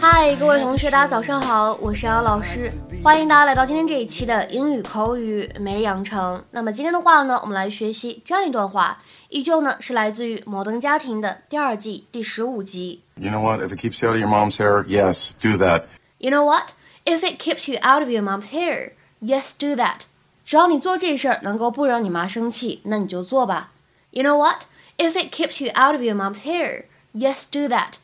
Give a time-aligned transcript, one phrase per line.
[0.00, 2.68] 嗨，各位同学，大家早上好，我是姚老师，
[3.00, 6.42] 欢迎大家来到今天这一期的英语口语每日养成。
[6.50, 13.04] 那么今天的话呢，我们来学习这样一段话，依旧呢是来自于《摩登家庭》的第二季第十五集。
[13.14, 13.60] You know what?
[13.60, 15.84] If it keeps you out of your mom's hair, yes, do that.
[16.19, 16.73] You know what?
[17.05, 20.01] If it keeps you out of your mom's hair, yes, do that.
[20.45, 23.71] 只要你做这事儿能够不惹你妈生气，那你就做吧。
[24.11, 24.63] You know what?
[24.97, 27.95] If it keeps you out of your mom's hair, yes, do that.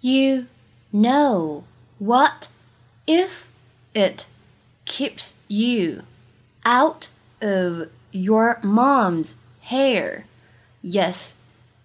[0.00, 0.46] You
[0.92, 1.64] know
[1.98, 2.48] what?
[3.06, 3.46] If
[3.92, 4.26] it
[4.86, 6.02] keeps you
[6.64, 7.08] out
[7.40, 9.34] of your mom's
[9.64, 10.24] hair,
[10.82, 11.32] yes,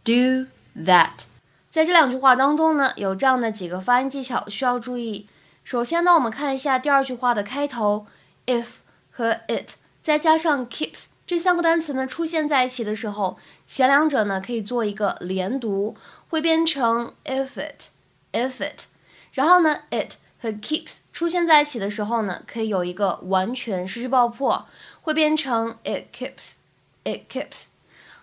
[0.04, 1.26] do that.
[1.72, 5.28] 在这两句话当中呢，有这样的几个发音技巧需要注意。
[5.69, 8.07] 首先呢，我们看一下第二句话的开头
[8.47, 8.65] ，if
[9.11, 15.95] 和 it 再加上 keeps 这三个单词呢出现在一起的时候，前两者呢可以做一个连读，
[16.31, 18.85] 会变成 if it，if it。
[19.33, 24.67] 然后呢，it 和 keeps 出现在一起的时候呢，可以有一个完全失去爆破，
[25.03, 27.65] 会变成 it keeps，it keeps。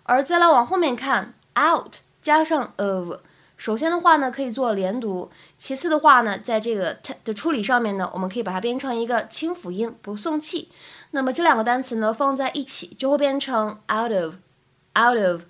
[0.01, 3.17] 而再来往后面看，out 加上 of。
[3.57, 10.69] 首先的话呢，可以做连读；其次的话呢，在这个 t 的处理上面呢，我们可以把它变成一个清辅音，不送气。
[11.11, 15.41] 那么这两个单词呢，放在一起就会变成 out of，out of。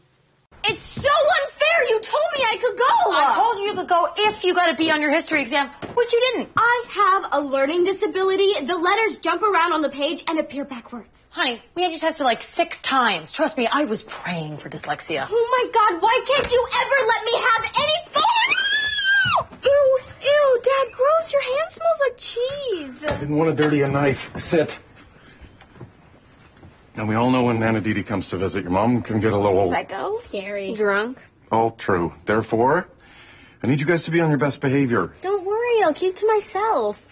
[0.67, 1.89] It's so unfair.
[1.89, 3.11] You told me I could go.
[3.11, 5.69] I told you you could go if you got a B on your history exam,
[5.69, 6.49] which you didn't.
[6.58, 8.66] I have a learning disability.
[8.66, 11.27] The letters jump around on the page and appear backwards.
[11.31, 13.31] Honey, we had you tested like six times.
[13.31, 15.27] Trust me, I was praying for dyslexia.
[15.30, 18.23] Oh my god, why can't you ever let me have any fun?
[19.63, 21.33] Ew, ew, Dad, gross.
[21.33, 23.02] Your hand smells like cheese.
[23.02, 24.31] Didn't want to dirty a knife.
[24.39, 24.80] Sit.
[26.95, 29.37] Now, we all know when Nana Didi comes to visit, your mom can get a
[29.37, 29.70] little.
[29.70, 30.15] Psycho.
[30.17, 30.73] Scary.
[30.73, 31.17] Drunk.
[31.52, 32.14] All true.
[32.23, 32.87] Therefore,
[33.61, 35.14] I need you guys to be on your best behavior.
[35.21, 37.03] Don't worry, I'll keep to myself.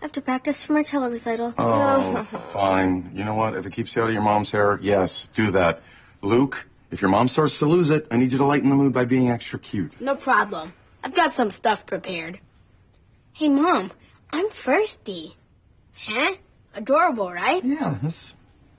[0.00, 1.54] I have to practice for my cello recital.
[1.58, 2.22] Oh,
[2.52, 3.12] fine.
[3.14, 3.56] You know what?
[3.56, 5.82] If it keeps you out of your mom's hair, yes, do that.
[6.22, 8.92] Luke, if your mom starts to lose it, I need you to lighten the mood
[8.92, 10.00] by being extra cute.
[10.00, 10.72] No problem.
[11.02, 12.38] I've got some stuff prepared.
[13.32, 13.90] Hey, Mom,
[14.30, 15.36] I'm thirsty.
[15.96, 16.34] Huh?
[16.74, 17.64] Adorable, right?
[17.64, 18.34] Yeah, that's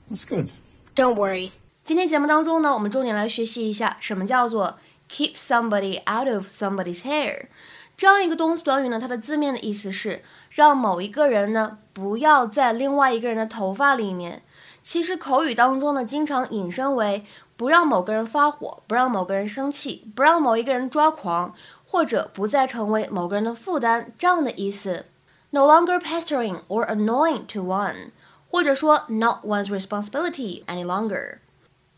[0.10, 0.50] that's good.
[0.96, 1.52] Don't worry.
[1.84, 4.78] 今天节目当中呢，我们重点来学习一下什么叫做
[5.10, 7.48] keep somebody out of somebody's hair。
[7.96, 14.44] 这样一个动词短语呢，它的字面的意思是让某一个人呢不要在另外一个人的头发里面。
[14.82, 17.26] 其实口语当中呢，经常引申为
[17.56, 21.54] 不让某个人发火，不让某个人生气，不让某一个人抓狂，
[21.86, 25.06] 或者不再成为某个人的负担这样的意思。
[25.52, 28.12] No longer pestering or annoying to one，
[28.53, 31.39] 或者说 not one's responsibility any longer。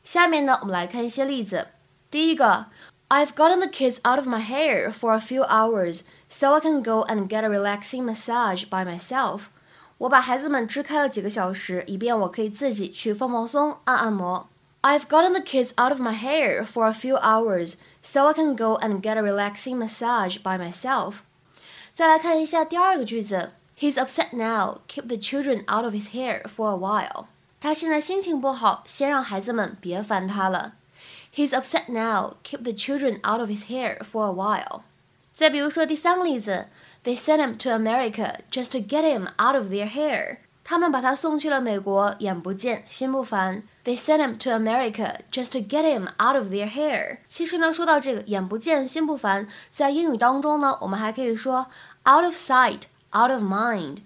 [0.02, 1.68] 下面呢，我们来看一些例子。
[2.10, 2.66] 第一个，
[3.08, 7.04] I've gotten the kids out of my hair for a few hours so I can go
[7.06, 9.42] and get a relaxing massage by myself。
[9.98, 14.48] 我把孩子们支开了几个小时，以便我可以自己去放放松、按按摩。
[14.82, 18.78] I've gotten the kids out of my hair for a few hours so I can go
[18.78, 21.16] and get a relaxing massage by myself。
[21.94, 24.78] 再来看一下第二个句子 ，He's upset now.
[24.88, 27.26] Keep the children out of his hair for a while.
[27.60, 30.74] 他现在心情不好，先让孩子们别烦他了。
[31.34, 32.34] He's upset now.
[32.42, 34.82] Keep the children out of his hair for a while.
[35.34, 36.68] 再比如说第三个例子，
[37.04, 40.38] They sent him to America just to get him out of their hair.
[40.62, 43.62] 他们把他送去了美国，眼不见心不烦。
[43.84, 47.18] They sent him to America just to get him out of their hair.
[47.26, 51.66] 其实呢，说到这个眼不见心不烦，在英语当中呢，我们还可以说
[52.04, 52.82] out of sight,
[53.15, 53.99] Out of mind.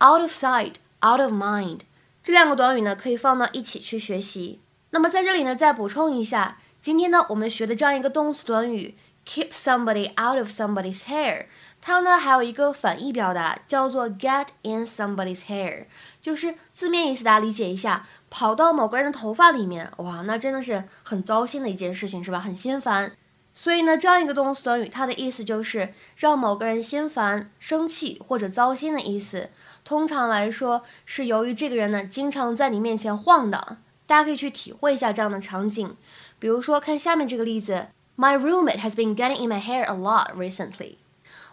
[0.00, 1.80] Out of sight, out of mind.
[2.22, 4.60] 这两个短语呢，可以放到一起去学习。
[4.90, 8.96] 那么在这里呢，再补充一下，今天呢，我们学的这样一个动词短语
[9.26, 11.46] ，keep somebody out of somebody's hair，
[11.80, 15.84] 它呢还有一个反义表达，叫做 get in somebody's hair，
[16.22, 22.38] 就是字面意思，大家理解一下，跑到某个人的头发里面，哇，那真的是很糟心的一件事情，是吧？
[22.38, 23.12] 很心烦。
[23.56, 29.50] 所以呢，这样一个动词短语，它的意思就是让某个人心烦、生气或者糟心的意思。
[29.84, 33.78] 通常来说，是由于这个人呢经常在你面前晃荡。
[34.06, 35.96] 大家可以去体会一下这样的场景，
[36.38, 37.86] 比如说看下面这个例子
[38.16, 40.96] ：My roommate has been getting in my hair a lot recently。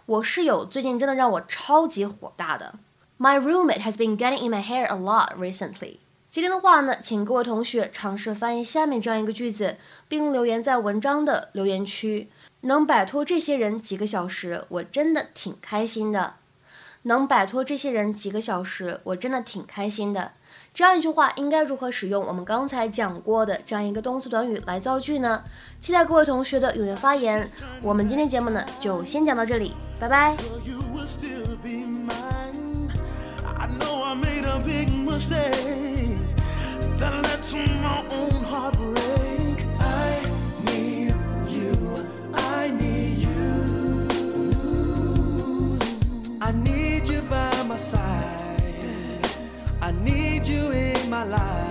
[0.04, 2.74] 我室友最近真的让我超级火大的。
[3.16, 5.98] My roommate has been getting in my hair a lot recently。
[6.32, 9.76] 今天的话呢，请各位同学尝试翻译下面这样一个句子，
[10.08, 12.30] 并留言在文章的留言区。
[12.62, 16.36] 能摆脱这些人几个小时，我真的挺开心的。
[17.02, 20.32] 能摆脱这些人几个小时，我真的挺开心的。
[20.72, 25.44] 这样一句话应该如何使用我们刚才讲过的这样一个动词短语来造句呢？
[25.80, 27.46] 期待各位同学的踊跃发言。
[27.82, 30.34] 我们今天节目呢就先讲到这里，拜拜。
[33.44, 36.11] I know I made a big mistake
[37.02, 39.58] that led to my own heartbreak.
[39.80, 40.10] I
[40.66, 41.14] need
[41.48, 42.06] you.
[42.32, 43.52] I need you.
[46.40, 49.26] I need you by my side.
[49.80, 51.61] I need you in my life.